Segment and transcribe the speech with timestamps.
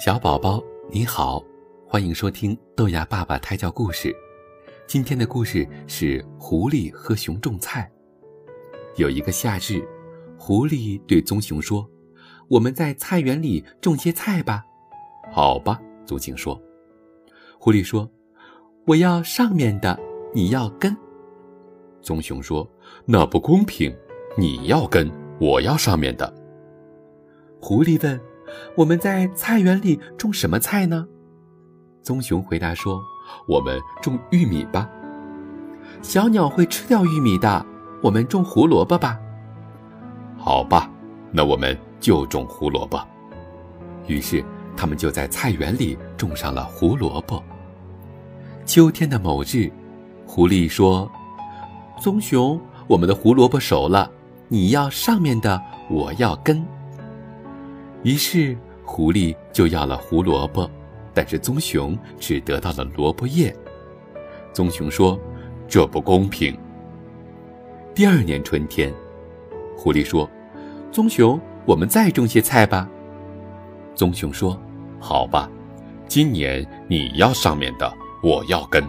[0.00, 1.44] 小宝宝你好，
[1.86, 4.10] 欢迎收听豆芽爸爸胎教故事。
[4.86, 7.86] 今天的故事是狐狸和熊种菜。
[8.96, 9.86] 有一个夏日，
[10.38, 11.86] 狐狸对棕熊说
[12.48, 14.64] ：“我们在菜园里种些菜吧。
[15.30, 16.58] ”“好吧。”棕熊说。
[17.58, 18.10] 狐狸说
[18.88, 20.00] ：“我要上面的，
[20.32, 20.96] 你要根。”
[22.00, 22.66] 棕熊说
[23.04, 23.94] ：“那不公平，
[24.38, 26.32] 你要根，我要上面的。”
[27.60, 28.18] 狐狸问。
[28.76, 31.06] 我们在菜园里种什么菜呢？
[32.02, 33.02] 棕熊回答说
[33.46, 34.88] ：“我们种玉米吧。
[36.02, 37.64] 小鸟会吃掉玉米的。
[38.02, 39.20] 我们种胡萝卜吧。
[40.38, 40.90] 好吧，
[41.30, 42.98] 那我们就种胡萝卜。”
[44.08, 44.42] 于是
[44.74, 47.42] 他们就在菜园里种上了胡萝卜。
[48.64, 49.70] 秋天的某日，
[50.26, 51.10] 狐狸说
[52.00, 54.10] ：“棕熊，我们的胡萝卜熟了，
[54.48, 56.64] 你要上面的，我要根。”
[58.02, 60.68] 于是，狐狸就要了胡萝卜，
[61.12, 63.54] 但是棕熊只得到了萝卜叶。
[64.52, 65.20] 棕熊说
[65.68, 66.58] ：“这不公平。”
[67.94, 68.90] 第二年春天，
[69.76, 70.28] 狐狸说
[70.90, 72.88] ：“棕熊，我们再种些菜吧。”
[73.94, 74.58] 棕熊说
[74.98, 75.50] ：“好吧，
[76.08, 78.82] 今年你要上面的，我要根。”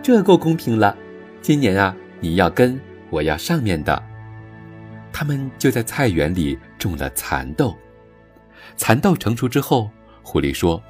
[0.00, 0.96] 这够公平了。
[1.42, 4.00] 今年啊，你要根，我要上面的。
[5.12, 7.76] 他们就在菜园里种了蚕豆。
[8.76, 9.90] 蚕豆成熟之后，
[10.22, 10.82] 狐狸说：“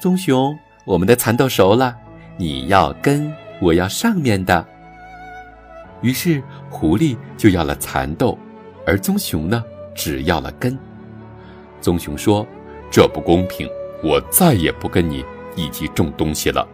[0.00, 1.96] 棕熊，我们的蚕豆熟了，
[2.36, 4.66] 你要根，我要上面的。”
[6.02, 8.38] 于是狐狸就要了蚕豆，
[8.86, 9.62] 而棕熊呢，
[9.94, 10.78] 只要了根。
[11.80, 12.46] 棕熊说
[12.90, 13.68] ：“这不公平，
[14.02, 15.24] 我再也不跟你
[15.56, 16.66] 一起种东西了。”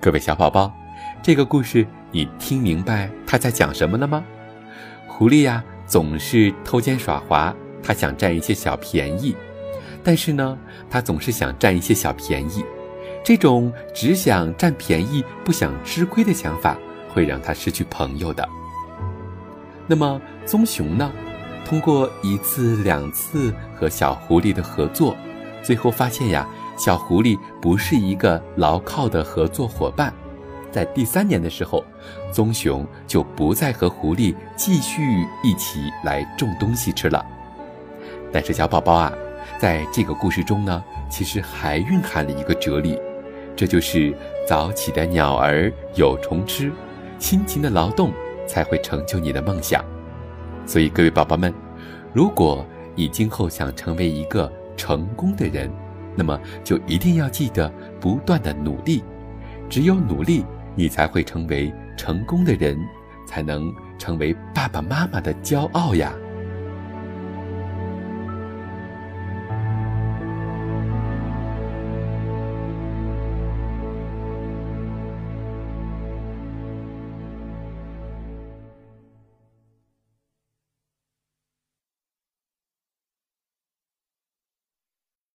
[0.00, 0.72] 各位小宝宝，
[1.22, 4.24] 这个故事你听明白他在讲什么了吗？
[5.06, 7.54] 狐狸呀，总是偷奸耍滑。
[7.88, 9.34] 他想占一些小便宜，
[10.04, 10.58] 但是呢，
[10.90, 12.62] 他总是想占一些小便宜。
[13.24, 16.76] 这种只想占便宜不想吃亏的想法，
[17.08, 18.46] 会让他失去朋友的。
[19.86, 21.10] 那么，棕熊呢？
[21.64, 25.16] 通过一次两次和小狐狸的合作，
[25.62, 26.46] 最后发现呀，
[26.76, 30.12] 小狐狸不是一个牢靠的合作伙伴。
[30.70, 31.82] 在第三年的时候，
[32.30, 37.24] 棕熊就不再和狐狸继续一起来种东西吃了。
[38.32, 39.12] 但是小宝宝啊，
[39.58, 42.98] 在这个故事中呢，其实还蕴含了一个哲理，
[43.56, 44.14] 这就是
[44.46, 46.70] 早起的鸟儿有虫吃，
[47.18, 48.12] 辛勤的劳动
[48.46, 49.84] 才会成就你的梦想。
[50.66, 51.52] 所以各位宝宝们，
[52.12, 55.70] 如果你今后想成为一个成功的人，
[56.14, 59.02] 那么就一定要记得不断的努力，
[59.70, 62.78] 只有努力，你才会成为成功的人，
[63.26, 66.12] 才能成为爸爸妈妈的骄傲呀。